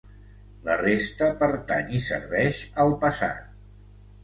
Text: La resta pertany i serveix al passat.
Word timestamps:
La 0.67 0.77
resta 0.79 1.27
pertany 1.43 1.93
i 1.99 2.03
serveix 2.07 2.65
al 2.87 2.97
passat. 3.07 3.55